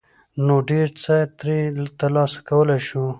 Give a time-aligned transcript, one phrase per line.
[0.45, 1.59] ،نو ډېر څه ترې
[1.99, 3.05] ترلاسه کولى شو.